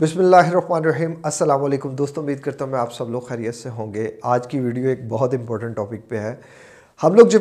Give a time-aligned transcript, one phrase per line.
[0.00, 3.54] بسم اللہ الرحمن الرحیم۔ السلام علیکم۔ دوستوں امید کرتا ہوں میں آپ سب لوگ خیریت
[3.54, 6.34] سے ہوں گے۔ آج کی ویڈیو ایک بہت امپورٹنٹ ٹاپک پہ ہے۔
[7.02, 7.38] ہم لوگ جب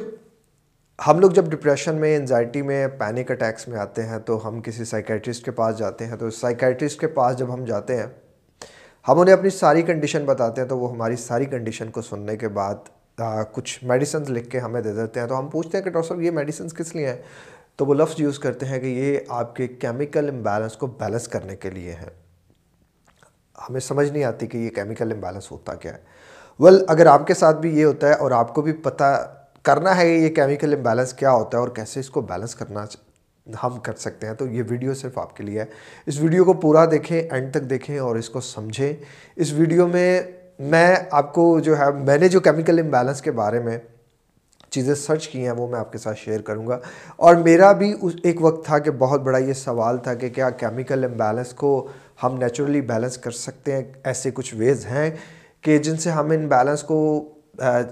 [1.08, 4.86] ہم لوگ جب ڈپریشن میں انزائٹی میں پینک اٹیکس میں آتے ہیں تو ہم کسی
[4.86, 8.06] سائیکیٹرسٹ کے پاس جاتے ہیں۔ تو سائیکیٹرسٹ کے پاس جب ہم جاتے ہیں،
[9.08, 12.48] ہم انہیں اپنی ساری کنڈیشن بتاتے ہیں۔ تو وہ ہماری ساری کنڈیشن کو سننے کے
[12.48, 12.76] بعد
[13.52, 16.22] کچھ میڈیسنز لکھ کے ہمیں دے دیتے ہیں۔ تو ہم پوچھتے ہیں کہ ڈاکٹر صاحب،
[16.22, 17.22] یہ میڈیسنز کس لیے ہیں؟
[17.76, 21.56] تو وہ لفظ یوز کرتے ہیں کہ یہ آپ کے کیمیکل امبیلنس کو بیلنس کرنے
[21.56, 22.25] کے لیے ہیں۔
[23.62, 25.98] ہمیں سمجھ نہیں آتی کہ یہ کیمیکل امبیلنس ہوتا کیا ہے۔
[26.60, 29.98] ول اگر آپ کے ساتھ بھی یہ ہوتا ہے اور آپ کو بھی پتہ کرنا
[29.98, 32.86] ہے یہ کیمیکل امبیلنس کیا ہوتا ہے اور کیسے اس کو بیلنس کرنا
[33.64, 35.66] ہم کر سکتے ہیں، تو یہ ویڈیو صرف آپ کے لیے ہے۔
[36.06, 38.94] اس ویڈیو کو پورا دیکھیں اینڈ تک دیکھیں اور اس کو سمجھیں۔
[39.36, 40.22] اس ویڈیو میں
[40.60, 43.78] میں آپ کو جو ہے، میں نے جو کیمیکل امبیلنس کے بارے میں
[44.70, 46.80] چیزیں سرچ کی ہیں، وہ میں آپ کے ساتھ شیئر کروں گا۔
[47.16, 51.04] اور میرا بھی ایک وقت تھا کہ بہت بڑا یہ سوال تھا کہ کیا کیمیکل
[51.04, 51.88] امبیلنس کو
[52.24, 55.10] ہم نیچرلی بیلنس کر سکتے ہیں، ایسے کچھ ویز ہیں
[55.62, 56.98] کہ جن سے ہم ان بیلنس کو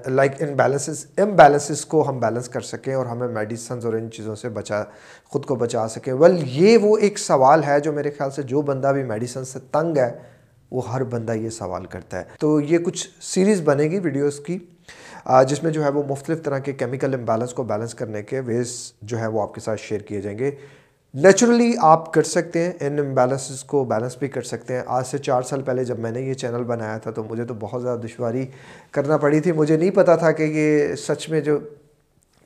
[0.08, 4.10] لائک ان بیلنسز ام بیلنسز کو ہم بیلنس کر سکیں اور ہمیں میڈیسنز اور ان
[4.12, 4.84] چیزوں سے بچا،
[5.26, 8.62] خود کو بچا سکیں۔ ول یہ وہ ایک سوال ہے جو میرے خیال سے جو
[8.62, 10.12] بندہ بھی میڈیسن سے تنگ ہے،
[10.72, 14.58] وہ ہر بندہ یہ سوال کرتا ہے۔ تو یہ کچھ سیریز بنے گی ویڈیوز کی
[15.48, 18.72] جس میں جو ہے وہ مختلف طرح کے کیمیکل امبیلنس کو بیلنس کرنے کے ویز
[19.02, 20.52] جو ہے وہ آپ کے ساتھ شیئر کیے جائیں گے۔
[21.14, 25.18] نیچرلی آپ کر سکتے ہیں ان امبیلنسز کو بیلنس بھی کر سکتے ہیں۔ آج سے
[25.18, 28.00] چار سال پہلے جب میں نے یہ چینل بنایا تھا تو مجھے تو بہت زیادہ
[28.00, 28.46] دشواری
[28.92, 31.60] کرنا پڑی تھی۔ مجھے نہیں پتا تھا کہ یہ سچ میں جو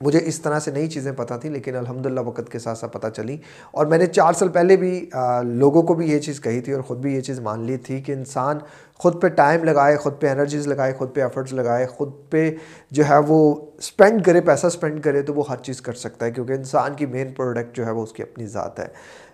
[0.00, 3.06] مجھے اس طرح سے نئی چیزیں پتہ تھیں، لیکن الحمدللہ وقت کے ساتھ ساتھ پتہ
[3.16, 3.36] چلی۔
[3.70, 5.10] اور میں نے چار سال پہلے بھی
[5.44, 8.00] لوگوں کو بھی یہ چیز کہی تھی اور خود بھی یہ چیز مان لی تھی
[8.00, 8.58] کہ انسان
[8.98, 12.50] خود پہ ٹائم لگائے، خود پہ انرجیز لگائے، خود پہ ایفرٹس لگائے، خود پہ
[12.90, 16.30] جو ہے وہ سپینڈ کرے، پیسہ سپینڈ کرے تو وہ ہر چیز کر سکتا ہے،
[16.30, 18.86] کیونکہ انسان کی مین پروڈکٹ جو ہے وہ اس کی اپنی ذات ہے۔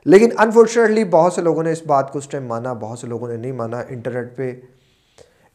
[0.07, 3.29] لیکن انفارچونیٹلی بہت سے لوگوں نے اس بات کو اس ٹائم مانا، بہت سے لوگوں
[3.29, 4.53] نے نہیں مانا انٹرنیٹ پہ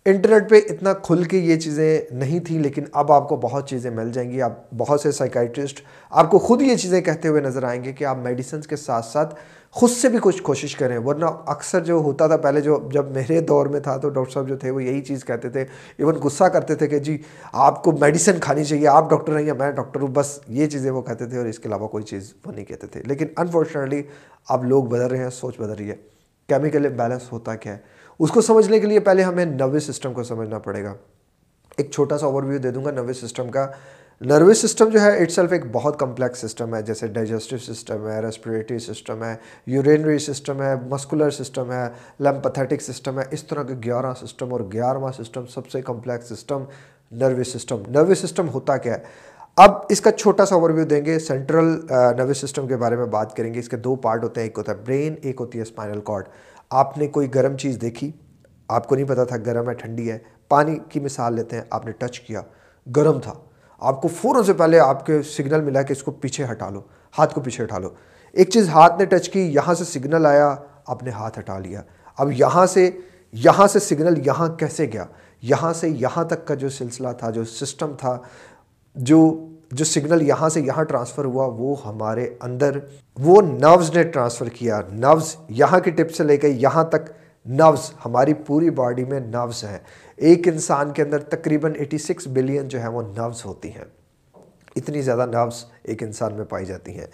[0.09, 3.91] انٹرنیٹ پہ اتنا کھل کے یہ چیزیں نہیں تھیں، لیکن اب آپ کو بہت چیزیں
[3.91, 7.63] مل جائیں گی۔ آپ بہت سے سائیکائٹرسٹ آپ کو خود یہ چیزیں کہتے ہوئے نظر
[7.63, 9.35] آئیں گے کہ آپ میڈیسنز کے ساتھ ساتھ
[9.71, 13.41] خود سے بھی کچھ کوشش کریں۔ ورنہ اکثر جو ہوتا تھا، پہلے جو جب میرے
[13.41, 15.61] دور میں تھا تو ڈاکٹر صاحب جو تھے وہ یہی چیز کہتے تھے۔
[15.97, 17.17] ایون غصہ کرتے تھے کہ جی
[17.53, 20.91] آپ کو میڈیسن کھانی چاہیے، آپ ڈاکٹر ہیں یا میں ڈاکٹر ہوں، بس یہ چیزیں
[20.91, 24.03] وہ کہتے تھے اور اس کے علاوہ کوئی چیز وہ نہیں کہتے تھے۔ لیکن انفارچونیٹلی
[24.49, 25.95] اب لوگ بدل رہے ہیں، سوچ بدل رہی ہے۔
[26.47, 30.23] کیمیکل امبیلنس ہوتا کیا ہے؟ اس کو سمجھنے کے لیے پہلے ہمیں نروس سسٹم کو
[30.23, 30.93] سمجھنا پڑے گا۔
[31.77, 33.67] ایک چھوٹا سا اوور ویو دے دوں گا نروس سسٹم کا۔
[34.21, 38.19] نروس سسٹم جو ہے اٹ سیلف ایک بہت کمپلیکس سسٹم ہے، جیسے ڈائجسٹو سسٹم ہے
[38.21, 39.35] ریسپریٹری سسٹم ہے
[39.65, 41.87] یورینری سسٹم ہے مسکولر سسٹم ہے
[42.19, 46.63] لیمپتھیٹک سسٹم ہے۔ اس طرح کے گیارہ سسٹم اور گیارہواں سسٹم سب سے complex system
[47.11, 49.03] nervous system nervous system ہوتا کیا ہے؟
[49.57, 51.79] اب اس کا چھوٹا سا اوور ویو دیں گے سینٹرل
[52.17, 54.57] نروس سسٹم کے بارے میں بات کریں گے۔ اس کے دو پارٹ ہوتے ہیں، ایک
[54.57, 56.27] ہوتا ہے برین ایک ہوتی ہے اسپائنل کارڈ
[56.69, 58.11] آپ نے کوئی گرم چیز دیکھی؟
[58.67, 60.17] آپ کو نہیں پتا تھا گرم ہے، ٹھنڈی ہے۔
[60.49, 62.41] پانی کی مثال لیتے ہیں، آپ نے ٹچ کیا۔
[62.95, 63.33] گرم تھا۔
[63.79, 66.81] آپ کو فوراں سے پہلے آپ کے سگنل ملا کہ اس کو پیچھے ہٹا لو،
[67.17, 67.89] ہاتھ کو پیچھے ہٹا لو۔
[68.31, 71.81] ایک چیز ہاتھ نے ٹچ کی، یہاں سے سگنل آیا، آپ نے ہاتھ ہٹا لیا۔
[72.17, 72.89] اب یہاں سے
[73.31, 75.05] یہاں سے سگنل یہاں کیسے گیا؟
[75.41, 78.17] یہاں سے یہاں تک کا جو سلسلہ تھا، جو سسٹم تھا،
[78.95, 82.79] جو جو سگنل یہاں سے یہاں ٹرانسفر ہوا، وہ ہمارے اندر،
[83.19, 87.11] وہ نروز نے ٹرانسفر کیا۔ نروز یہاں کی ٹپ سے لے کے یہاں تک
[87.45, 89.79] نروز ہماری پوری باڈی میں نوز ہیں۔
[90.15, 93.85] ایک انسان کے اندر تقریباً ایٹی سکس بلین جو ہے وہ نروز ہوتی ہیں۔
[94.75, 97.07] اتنی زیادہ نوز ایک انسان میں پائی جاتی ہیں۔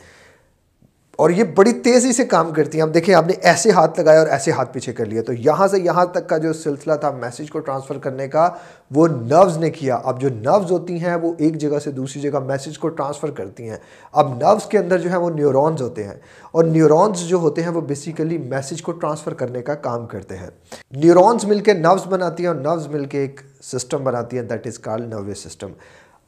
[1.16, 4.20] اور یہ بڑی تیزی سے کام کرتی ہیں۔ اب دیکھیں، آپ نے ایسے ہاتھ لگایا
[4.20, 7.12] اور ایسے ہاتھ پیچھے کر لیا۔ تو یہاں سے یہاں تک کا جو سلسلہ تھا
[7.12, 8.50] میسیج کو ٹرانسفر کرنے کا،
[8.92, 12.40] وہ نروز نے کیا۔ اب جو نروز ہوتی ہیں، وہ ایک جگہ سے دوسری جگہ
[12.40, 13.78] میسیج کو ٹرانسفر کرتی ہیں۔
[14.12, 16.16] اب نروز کے اندر جو ہے وہ نیورونز ہوتے ہیں۔
[16.52, 20.50] اور نیورونز جو ہوتے ہیں، وہ بیسیکلی میسیج کو ٹرانسفر کرنے کا کام کرتے ہیں۔
[20.92, 24.68] نیورونز مل کے نروز بناتی ہیں اور نروز مل کے ایک سسٹم بناتی ہیں that
[24.68, 25.72] is called nervous system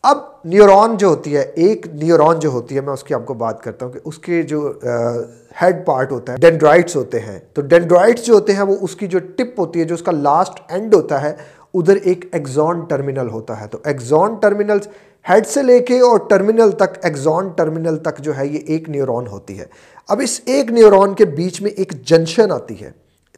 [0.04, 3.34] اب نیورون جو ہوتی ہے، ایک نیورون جو ہوتی ہے، میں اس کی آپ کو
[3.34, 4.74] بات کرتا ہوں کہ اس کے جو
[5.62, 9.08] ہیڈ پارٹ ہوتا ہے ڈینڈرائٹس ہوتے ہیں۔ تو ڈینڈرائٹس جو ہوتے ہیں، وہ اس کی
[9.08, 11.34] جو ٹپ ہوتی ہے، جو اس کا لاسٹ اینڈ ہوتا ہے،
[11.74, 14.78] ادھر ایک ایگزون ٹرمینل ہوتا ہے۔ تو ایگزون ٹرمینل
[15.30, 19.28] ہیڈ سے لے کے اور ٹرمینل تک ایگزون ٹرمینل تک جو ہے، یہ ایک نیورون
[19.28, 19.66] ہوتی ہے۔
[20.08, 22.92] اب اس ایک نیورون کے بیچ میں ایک جنشن آتی ہے۔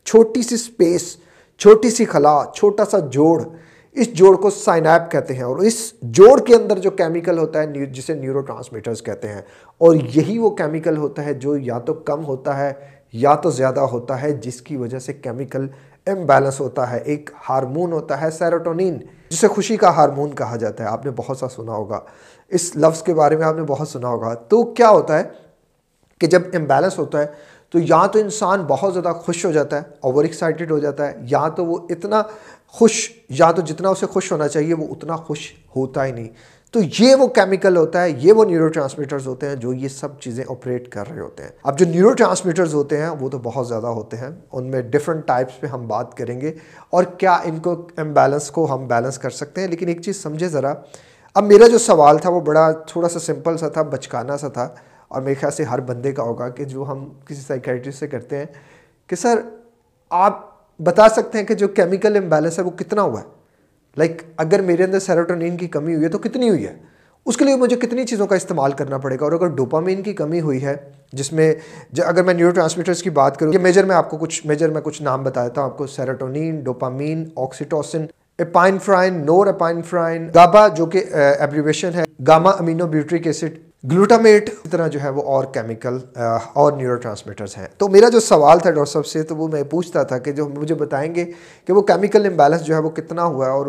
[0.05, 1.17] چھوٹی سی سپیس
[1.57, 3.41] چھوٹی سی خلا، چھوٹا سا جوڑ۔
[3.91, 7.85] اس جوڑ کو سائنیپ کہتے ہیں اور اس جوڑ کے اندر جو کیمیکل ہوتا ہے
[7.85, 9.41] جسے نیورو ٹرانسمیٹرز کہتے ہیں
[9.77, 12.73] اور یہی وہ کیمیکل ہوتا ہے جو یا تو کم ہوتا ہے
[13.13, 15.67] یا تو زیادہ ہوتا ہے، جس کی وجہ سے کیمیکل
[16.07, 18.97] امبیلنس ہوتا ہے، ایک ہارمون ہوتا ہے سیروٹونین،
[19.29, 21.99] جسے خوشی کا ہارمون کہا جاتا ہے۔ آپ نے بہت سا سنا ہوگا۔
[22.47, 25.23] اس لفظ کے بارے میں آپ نے بہت سنا ہوگا۔ تو کیا ہوتا ہے
[26.19, 27.25] کہ جب امبیلنس ہوتا ہے
[27.69, 31.13] تو یا تو انسان بہت زیادہ خوش ہو جاتا ہے، اوور ایکسائٹیڈ ہو جاتا ہے،
[31.21, 32.23] یا تو وہ اتنا
[32.71, 36.29] خوش، یا تو جتنا اسے خوش ہونا چاہیے، وہ اتنا خوش ہوتا ہی نہیں۔
[36.71, 40.19] تو یہ وہ کیمیکل ہوتا ہے، یہ وہ نیورو ٹرانسمیٹرز ہوتے ہیں جو یہ سب
[40.19, 43.67] چیزیں آپریٹ کر رہے ہوتے ہیں۔ اب جو نیورو ٹرانسمیٹرز ہوتے ہیں، وہ تو بہت
[43.67, 46.53] زیادہ ہوتے ہیں۔ ان میں ڈفرنٹ ٹائپس پہ ہم بات کریں گے۔
[46.89, 50.47] اور کیا ان کو امبیلنس کو ہم بیلنس کر سکتے ہیں؟ لیکن ایک چیز سمجھے
[50.47, 50.73] ذرا۔
[51.35, 54.69] اب میرا جو سوال تھا، وہ بڑا تھوڑا سا سمپل سا تھا، بچکانا سا تھا۔
[55.07, 58.37] اور میرے خیال سے ہر بندے کا ہوگا کہ جو ہم کسی سائیکیٹرسٹ سے کرتے
[58.37, 58.45] ہیں
[59.07, 59.39] کہ سر،
[60.09, 60.48] آپ
[60.79, 63.25] بتا سکتے ہیں کہ جو کیمیکل امبیلنس ہے وہ کتنا ہوا ہے؟
[63.97, 66.75] لائک اگر میرے اندر سیروٹونین کی کمی ہوئی ہے تو کتنی ہوئی ہے؟
[67.25, 70.13] اس کے لیے مجھے کتنی چیزوں کا استعمال کرنا پڑے گا اور اگر ڈوپامین کی
[70.13, 70.75] کمی ہوئی ہے،
[71.13, 71.53] جس میں
[72.05, 74.81] اگر میں نیورو ٹرانسمیٹرس کی بات کروں، یہ میجر میں آپ کو کچھ میجر میں
[74.81, 78.05] کچھ نام بتا دیتا ہوں۔ آپ کو serotonin dopamine oxytocin
[78.79, 79.25] epinephrine
[79.81, 85.09] norepinephrine GABA جو کہ ایبریویشن ہے، gamma amino butyric acid glutamate اس طرح جو ہے
[85.09, 85.97] وہ اور کیمیکل
[86.53, 89.63] اور نیورو ٹرانسمیٹرز ہیں۔ تو میرا جو سوال تھا ڈاکٹر صاحب سے، تو وہ میں
[89.63, 91.25] پوچھتا تھا کہ جو مجھے بتائیں گے
[91.67, 93.65] کہ وہ کیمیکل امبیلنس جو ہے وہ کتنا ہوا ہے اور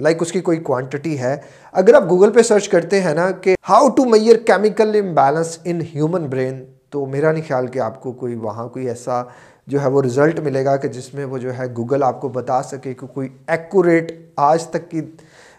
[0.00, 1.36] لائک اس کی کوئی کوانٹٹی ہے۔
[1.72, 5.80] اگر آپ گوگل پہ سرچ کرتے ہیں نا کہ how to measure chemical imbalance in
[5.94, 9.22] human brain تو میرا نہیں خیال کہ آپ کو کوئی وہاں کوئی ایسا
[9.66, 12.28] جو ہے وہ رزلٹ ملے گا کہ جس میں وہ جو ہے گوگل آپ کو
[12.28, 15.00] بتا سکے کہ کوئی ایکوریٹ آج تک کی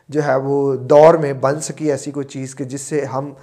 [0.10, 3.34] جو ہے وہ دور میں بن سکی ایسی کوئی چیز کہ جس سے ہم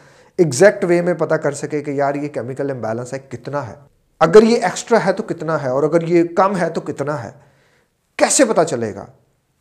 [0.40, 3.74] ایگزیکٹ وے میں پتہ کر سکے کہ یار یہ کیمیکل امبیلنس ہے، کتنا ہے۔
[4.20, 7.30] اگر یہ ایکسٹرا ہے تو کتنا ہے، اور اگر یہ کم ہے تو کتنا ہے۔
[8.16, 9.06] کیسے پتہ چلے گا؟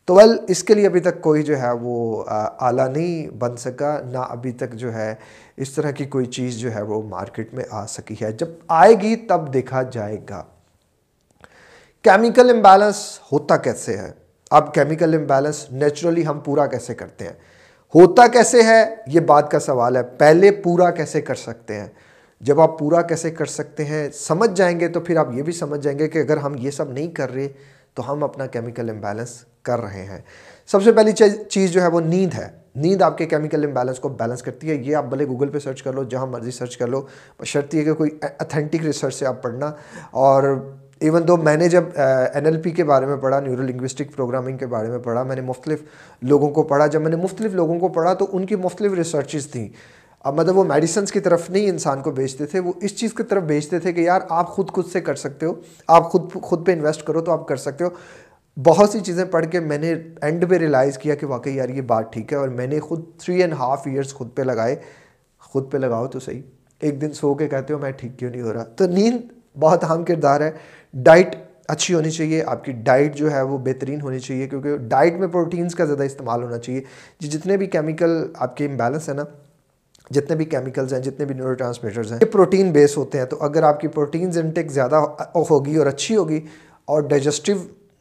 [0.04, 2.24] تو ویل اس کے لیے ابھی تک کوئی جو ہے وہ
[2.58, 5.14] اعلیٰ نہیں بن سکا۔ نہ ابھی تک جو ہے
[5.56, 8.94] اس طرح کی کوئی چیز جو ہے وہ مارکیٹ میں آ سکی ہے۔ جب آئے
[8.94, 10.42] گی تب دیکھا جائے گا۔
[12.02, 14.12] کیمیکل امبیلنس ہوتا کیسے ہے؟
[14.50, 17.59] اب کیمیکل امبیلنس نیچرلی ہم پورا کیسے کرتے ہیں؟
[17.94, 21.86] ہوتا کیسے ہے؟ یہ بات کا سوال ہے۔ پہلے پورا کیسے کر سکتے ہیں؟
[22.40, 25.52] جب آپ پورا کیسے کر سکتے ہیں، سمجھ جائیں گے تو پھر آپ یہ بھی
[25.52, 27.48] سمجھ جائیں گے کہ اگر ہم یہ سب نہیں کر رہے
[27.94, 30.18] تو ہم اپنا کیمیکل امبیلنس کر رہے ہیں۔
[30.66, 31.12] سب سے پہلی
[31.48, 34.74] چیز جو ہے وہ نیند ہے۔ نیند آپ کے کیمیکل امبیلنس کو بیلنس کرتی ہے۔
[34.74, 37.06] یہ آپ بھلے گوگل پہ سرچ کر لو، جہاں مرضی سرچ کر لو۔
[37.44, 39.72] شرط یہ کہ کوئی اتھینٹک ریسرچ سے آپ پڑھنا
[40.10, 41.84] اور ایون دو میں نے جب
[42.34, 45.36] این ایل پی کے بارے میں پڑھا نیورو لنگوسٹک پروگرامنگ کے بارے میں پڑھا، میں
[45.36, 45.82] نے مختلف
[46.22, 49.46] لوگوں کو پڑھا۔ جب میں نے مختلف لوگوں کو پڑھا تو ان کی مختلف ریسرچز
[49.46, 49.68] تھیں۔
[50.20, 53.22] اب مطلب وہ میڈیسنس کی طرف نہیں انسان کو بیچتے تھے، وہ اس چیز کی
[53.22, 55.52] طرف بیچتے تھے کہ یار آپ خود خود سے کر سکتے ہو،
[55.88, 57.88] آپ خود خود پہ انویسٹ کرو تو آپ کر سکتے ہو۔
[58.56, 61.80] بہت سی چیزیں پڑھ کے میں نے اینڈ پہ ریلائز کیا کہ واقعی یار یہ
[61.80, 64.76] بات ٹھیک ہے اور میں نے خود تھری اینڈ ہاف ایئرس خود پہ لگائے۔
[65.40, 66.42] خود پہ لگاؤ تو صحیح۔
[66.80, 69.20] ایک دن سو کے کہتے ہو، میں ٹھیک کیوں نہیں ہو رہا؟ تو نیند
[69.60, 70.50] بہت اہم کردار ہے۔
[70.94, 71.36] ڈائٹ
[71.68, 75.28] اچھی ہونی چاہیے، آپ کی ڈائٹ جو ہے وہ بہترین ہونی چاہیے، کیونکہ ڈائٹ میں
[75.28, 76.80] پروٹینز کا زیادہ استعمال ہونا چاہیے۔
[77.20, 79.24] جی جتنے بھی کیمیکل آپ کے امبیلنس ہیں نا،
[80.10, 83.42] جتنے بھی کیمیکلز ہیں، جتنے بھی نیورو ٹرانسمیٹرز ہیں، یہ پروٹین بیس ہوتے ہیں۔ تو
[83.44, 85.04] اگر آپ کی پروٹینز انٹیک زیادہ
[85.50, 86.40] ہوگی اور اچھی ہوگی
[86.84, 87.56] اور ڈائجسٹیو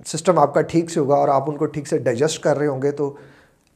[0.05, 2.67] سسٹم آپ کا ٹھیک سے ہوگا اور آپ ان کو ٹھیک سے ڈائجسٹ کر رہے
[2.67, 3.13] ہوں گے، تو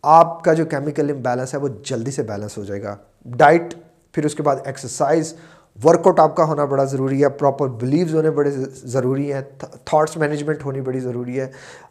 [0.04, 2.96] آپ کا جو کیمیکل امبیلنس ہے وہ جلدی سے بیلنس ہو جائے گا۔
[3.26, 3.74] ڈائٹ،
[4.14, 5.34] پھر اس کے بعد ایکسرسائز
[5.84, 10.18] ورک آؤٹ آپ کا ہونا بڑا ضروری ہے پراپر بلیوز ہونے بڑے ضروری ہیں تھاٹس
[10.18, 11.48] مینجمنٹ ہونی بڑی ضروری ہے،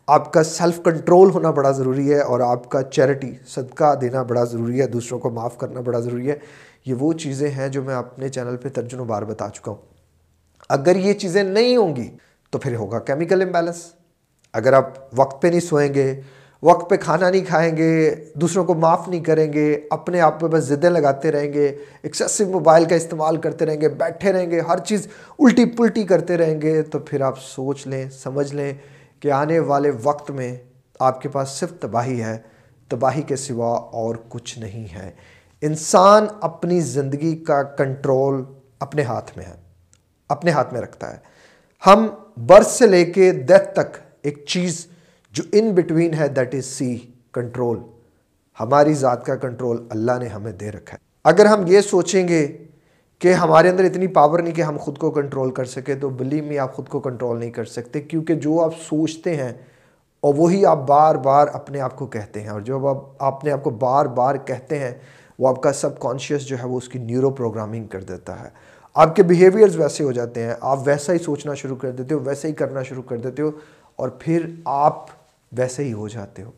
[0.07, 4.45] آپ کا سیلف کنٹرول ہونا بڑا ضروری ہے اور آپ کا چیریٹی صدقہ دینا بڑا
[4.45, 6.37] ضروری ہے، دوسروں کو معاف کرنا بڑا ضروری ہے۔
[6.87, 9.79] یہ وہ چیزیں ہیں جو میں اپنے چینل پہ ترجن بار بتا چکا ہوں۔
[10.69, 12.11] اگر یہ چیزیں نہیں ہوں گی
[12.51, 13.85] تو پھر ہوگا کیمیکل امبیلنس
[14.53, 16.21] اگر آپ وقت پہ نہیں سوئیں گے
[16.63, 20.47] وقت پہ کھانا نہیں کھائیں گے، دوسروں کو معاف نہیں کریں گے، اپنے آپ پہ
[20.47, 21.67] بس ضدیں لگاتے رہیں گے
[22.03, 26.37] ایکسیسو موبائل کا استعمال کرتے رہیں گے، بیٹھے رہیں گے، ہر چیز الٹی پلٹی کرتے
[26.37, 28.73] رہیں گے۔ تو پھر آپ سوچ لیں، سمجھ لیں
[29.21, 30.57] کہ آنے والے وقت میں
[31.01, 32.39] آپ کے پاس صرف تباہی ہے،
[32.89, 35.11] تباہی کے سوا اور کچھ نہیں ہے۔
[35.63, 38.43] انسان اپنی زندگی کا کنٹرول
[38.81, 39.55] اپنے ہاتھ میں ہے،
[40.29, 41.19] اپنے ہاتھ میں رکھتا ہے۔
[41.87, 44.87] ہم برس سے لے کے ڈیتھ تک ایک چیز
[45.35, 46.97] جو ان بٹوین ہے دیٹ از سی
[47.33, 47.79] کنٹرول
[48.59, 52.47] ہماری ذات کا کنٹرول اللہ نے ہمیں دے رکھا ہے۔ اگر ہم یہ سوچیں گے
[53.21, 56.45] کہ ہمارے اندر اتنی پاور نہیں کہ ہم خود کو کنٹرول کر سکے تو بلیو
[56.45, 59.53] میں آپ خود کو کنٹرول نہیں کر سکتے۔ کیونکہ جو آپ سوچتے ہیں،
[60.23, 63.63] اور وہی آپ بار بار اپنے آپ کو کہتے ہیں، اور جو آپ اپنے آپ
[63.65, 64.93] کو بار بار کہتے ہیں،
[65.39, 68.49] وہ آپ کا سب کانشیس جو ہے، وہ اس کی نیورو پروگرامنگ کر دیتا ہے۔
[68.97, 72.21] آپ کے بیہیویئرز ویسے ہو جاتے ہیں۔ آپ ویسا ہی سوچنا شروع کر دیتے ہو
[72.21, 73.51] ویسے ہی کرنا شروع کر دیتے ہو،
[73.97, 75.07] اور پھر آپ
[75.53, 76.51] ویسے ہی ہو جاتے ہو۔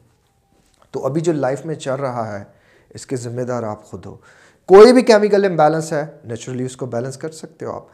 [0.91, 2.45] تو ابھی جو لائف میں چل رہا ہے،
[2.91, 4.17] اس کے ذمہ دار آپ خود ہو۔
[4.67, 7.87] کوئی بھی کیمیکل امبیلنس ہے نیچرلی اس کو بیلنس کر سکتے ہو آپ۔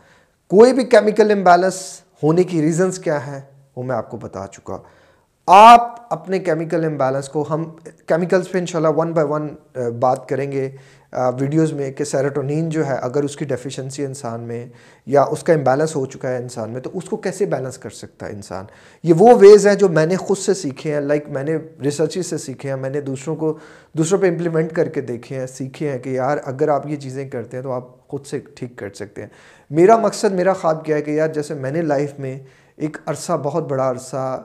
[0.48, 3.40] کوئی بھی کیمیکل امبیلنس ہونے کی ریزنز کیا ہیں،
[3.76, 4.78] وہ میں آپ کو بتا چکا۔
[5.48, 7.64] آپ اپنے کیمیکل امبیلنس کو ہم
[8.06, 9.48] کیمیکلز پہ انشاءاللہ ون بائی ون
[9.98, 10.68] بات کریں گے
[11.12, 14.64] ویڈیوز میں کہ سیروٹونین جو ہے، اگر اس کی ڈیفیشنسی انسان میں
[15.06, 17.90] یا اس کا امبیلنس ہو چکا ہے انسان میں، تو اس کو کیسے بیلنس کر
[17.90, 18.64] سکتا ہے انسان؟
[19.04, 22.22] یہ وہ ویز ہیں جو میں نے خود سے سیکھے ہیں لائک میں نے ریسرچی
[22.22, 23.56] سے سیکھے ہیں، میں نے دوسروں کو،
[23.98, 27.28] دوسروں پہ امپلیمنٹ کر کے دیکھے ہیں، سیکھے ہیں کہ یار اگر آپ یہ چیزیں
[27.30, 29.28] کرتے ہیں تو آپ خود سے ٹھیک کر سکتے ہیں۔
[29.70, 32.38] میرا مقصد، میرا خواب کیا ہے کہ یار جیسے میں نے لائف میں
[32.76, 34.42] ایک عرصہ، بہت بڑا عرصہ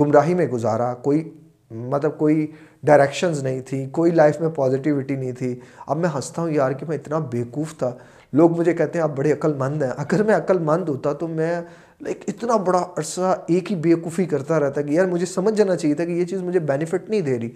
[0.00, 1.34] گمراہی میں گزارا، کوئی
[1.70, 2.46] مطلب کوئی
[2.82, 6.86] ڈائریکشنز نہیں تھی، کوئی لائف میں پازیٹیوٹی نہیں تھی۔ اب میں ہنستا ہوں یار کہ
[6.88, 7.94] میں اتنا بیوقوف تھا۔
[8.32, 11.28] لوگ مجھے کہتے ہیں، آپ بڑے عقل مند ہیں۔ اگر میں عقل مند ہوتا تو
[11.28, 11.60] میں
[12.00, 15.94] لائک اتنا بڑا عرصہ ایک ہی بیوقوفی کرتا رہتا کہ یار مجھے سمجھ جانا چاہیے
[15.94, 17.50] تھا کہ یہ چیز مجھے بینیفٹ نہیں دے رہی۔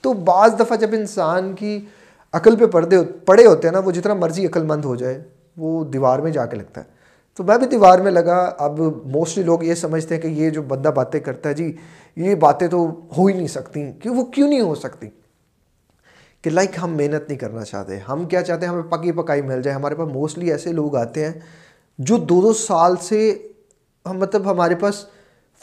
[0.00, 1.84] تو بعض دفعہ جب انسان کی
[2.32, 5.22] عقل پہ پردے پڑے ہوتے ہیں نا، وہ جتنا مرضی عقل مند ہو جائے،
[5.56, 6.93] وہ دیوار میں جا کے لگتا ہے۔
[7.34, 10.62] تو میں بھی دیوار میں لگا۔ اب موسٹلی لوگ یہ سمجھتے ہیں کہ یہ جو
[10.62, 11.76] بندہ باتیں کرتا ہے جی
[12.16, 15.08] یہ باتیں تو ہو ہی نہیں سکتی، کہ وہ کیوں نہیں ہو سکتی؟
[16.42, 19.62] کہ لائک ہم محنت نہیں کرنا چاہتے۔ ہم کیا چاہتے ہیں؟ ہمیں پکی پکائی مل
[19.62, 21.32] جائے۔ ہمارے پاس موسٹلی ایسے لوگ آتے ہیں
[21.98, 23.48] جو دو دو سال سے
[24.06, 25.06] ہم مطلب ہمارے پاس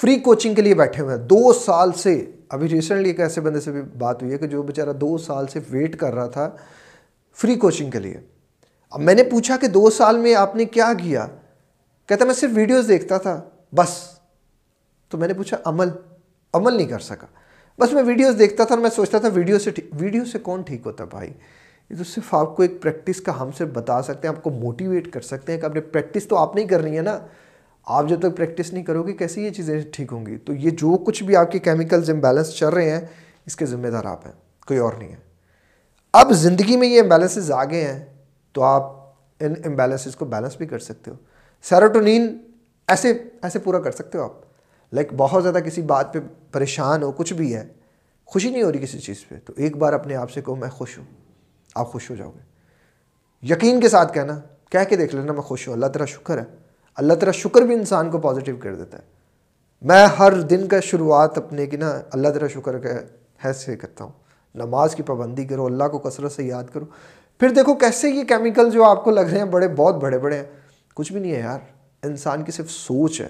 [0.01, 3.59] فری کوچنگ کے لیے بیٹھے ہوئے ہیں۔ دو سال سے۔ ابھی ریسنٹلی ایک ایسے بندے
[3.59, 6.49] سے بھی بات ہوئی ہے کہ جو بیچارہ دو سال سے ویٹ کر رہا تھا
[7.35, 8.17] فری کوچنگ کے لیے۔
[8.91, 11.27] اب میں نے پوچھا کہ دو سال میں آپ نے کیا کیا؟
[12.11, 13.41] کہتا میں صرف ویڈیوز دیکھتا تھا،
[13.75, 14.09] بس۔
[15.09, 15.89] تو میں نے پوچھا، عمل؟
[16.53, 17.27] عمل نہیں کر سکا۔
[17.79, 20.81] بس میں ویڈیوز دیکھتا تھا اور میں سوچتا تھا ویڈیو سے ویڈیو سے کون ٹھیک
[20.85, 21.33] ہوتا بھائی؟
[21.89, 24.49] یہ تو صرف آپ کو ایک پریکٹس کا ہم سے بتا سکتے ہیں، آپ کو
[24.49, 27.19] موٹیویٹ کر سکتے ہیں کہ آپ نے پریکٹس تو آپ نہیں کر رہی ہے نا۔
[27.85, 30.69] آپ جب تک پریکٹس نہیں کرو گے، کیسے یہ چیزیں ٹھیک ہوں گی؟ تو یہ
[30.69, 33.01] جو کچھ بھی آپ کے کیمیکلز امبیلنس چل رہے ہیں،
[33.45, 34.33] اس کے ذمہ دار آپ ہیں،
[34.67, 35.17] کوئی اور نہیں ہے۔
[36.13, 38.05] اب زندگی میں یہ امبیلنسز آ گئے ہیں،
[38.51, 38.83] تو آپ
[39.39, 41.15] ان امبیلنسز کو بیلنس بھی کر سکتے ہو۔
[41.63, 42.37] سیروٹونین
[42.87, 44.31] ایسے ایسے پورا کر سکتے ہو آپ۔
[44.93, 46.19] لائک بہت زیادہ کسی بات پہ
[46.51, 47.67] پریشان ہو، کچھ بھی ہے،
[48.25, 50.69] خوشی نہیں ہو رہی کسی چیز پہ۔ تو ایک بار اپنے آپ سے کہو، میں
[50.69, 51.05] خوش ہوں۔
[51.75, 52.39] آپ خوش ہو جاؤ گے۔
[53.53, 54.39] یقین کے ساتھ کہنا،
[54.69, 56.43] کہہ کے دیکھ لینا، میں خوش ہوں۔ اللہ تیرا شکر ہے۔
[56.95, 59.03] اللہ تیرا شکر بھی انسان کو پازیٹیو کر دیتا ہے۔
[59.81, 62.89] میں ہر دن کا شروعات اپنے کی نا، اللہ تیرا شکر کا
[63.45, 64.11] حیث کرتا ہوں۔
[64.55, 66.85] نماز کی پابندی کرو، اللہ کو کثرت سے یاد کرو۔
[67.39, 70.37] پھر دیکھو کیسے یہ کیمیکل جو آپ کو لگ رہے ہیں، بڑے، بہت بڑے بڑے
[70.37, 70.60] ہیں۔
[70.93, 71.59] کچھ بھی نہیں ہے یار،
[72.03, 73.27] انسان کی صرف سوچ ہے۔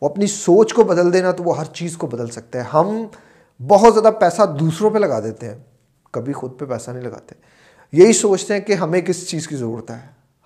[0.00, 3.06] وہ اپنی سوچ کو بدل دینا تو وہ ہر چیز کو بدل سکتا ہے ہم
[3.66, 5.58] بہت زیادہ پیسہ دوسروں پہ لگا دیتے ہیں۔
[6.10, 7.34] کبھی خود پہ پیسہ نہیں لگاتے۔
[7.92, 9.98] یہی سوچتے ہیں کہ ہمیں کس چیز کی ضرورت ہے؟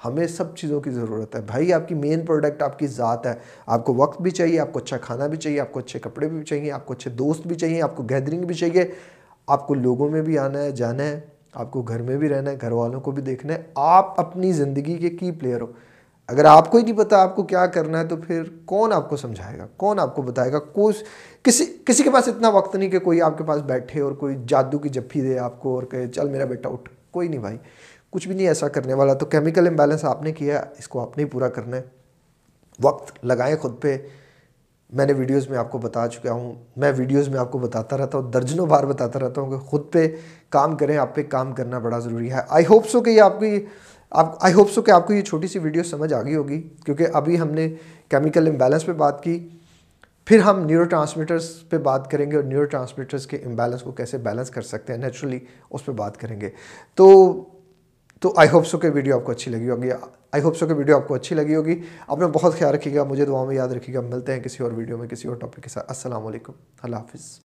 [0.04, 3.34] ہمیں سب چیزوں کی ضرورت ہے۔ بھائی، آپ کی مین پروڈکٹ آپ کی ذات ہے۔
[3.66, 6.28] آپ کو وقت بھی چاہیے، آپ کو اچھا کھانا بھی چاہیے، آپ کو اچھے کپڑے
[6.28, 8.92] بھی چاہیے، آپ کو اچھے دوست بھی چاہیے، آپ کو گیدرنگ بھی چاہیے۔
[9.46, 11.20] آپ کو لوگوں میں بھی آنا ہے، جانا ہے۔
[11.52, 14.52] آپ کو گھر میں بھی رہنا ہے، گھر والوں کو بھی دیکھنا ہے۔ آپ اپنی
[14.52, 15.66] زندگی کے کی پلیئر ہو۔
[16.28, 19.10] اگر آپ کو ہی نہیں پتا آپ کو کیا کرنا ہے تو پھر کون آپ
[19.10, 20.94] کو سمجھائے گا؟ کون آپ کو بتائے گا؟ کوئی
[21.42, 24.36] کسی کسی کے پاس اتنا وقت نہیں کہ کوئی آپ کے پاس بیٹھے اور کوئی
[24.48, 27.58] جادو کی جپھی دے آپ کو اور کہے، چل میرا بیٹا اٹھ۔ کوئی نہیں بھائی،
[28.10, 31.18] کچھ بھی نہیں ایسا کرنے والا۔ تو کیمیکل امبیلنس آپ نے کیا، اس کو آپ
[31.18, 31.82] نے ہی پورا کرنا ہے۔
[32.82, 33.98] وقت لگائیں خود پہ۔
[34.90, 37.96] میں نے ویڈیوز میں آپ کو بتا چکا ہوں، میں ویڈیوز میں آپ کو بتاتا
[37.96, 40.08] رہتا ہوں، درجنوں بار بتاتا رہتا ہوں کہ خود پہ
[40.48, 43.40] کام کریں، آپ پہ کام کرنا بڑا ضروری ہے۔ آئی ہوپ سو کہ یہ آپ
[43.40, 43.66] کی
[44.10, 46.68] آپ آئی ہوپ سو کہ آپ کو یہ چھوٹی سی ویڈیو سمجھ آ گئی ہوگی،
[46.84, 47.74] کیونکہ ابھی ہم نے
[48.08, 49.48] کیمیکل امبیلنس پہ بات کی،
[50.24, 54.18] پھر ہم نیورو ٹرانسمیٹرس پہ بات کریں گے اور نیورو ٹرانسمیٹرس کے امبیلنس کو کیسے
[54.18, 55.38] بیلنس کر سکتے ہیں نیچرلی
[55.70, 56.50] اس پہ بات کریں گے۔
[56.94, 57.32] تو
[58.20, 59.90] تو آئی ہوپ سو کہ ویڈیو آپ کو اچھی لگی ہوگی۔
[60.32, 63.04] آئی ہوپ سو کہ ویڈیو آپ کو اچھی لگی ہوگی۔ اپنا بہت خیال رکھیے گا،
[63.04, 65.62] مجھے دعاؤں میں یاد رکھیے گا۔ ملتے ہیں کسی اور ویڈیو میں کسی اور ٹاپک
[65.62, 67.40] کے ساتھ۔ السلام علیکم۔ اللہ حافظ۔